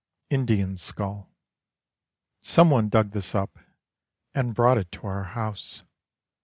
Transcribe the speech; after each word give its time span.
INDIAN 0.31 0.77
SKULL 0.77 1.29
Some 2.41 2.71
one 2.71 2.89
dug 2.89 3.11
this 3.11 3.35
up 3.35 3.59
and 4.33 4.55
brought 4.55 4.79
it 4.79 4.91
To 4.93 5.05
our 5.05 5.25
house. 5.25 5.83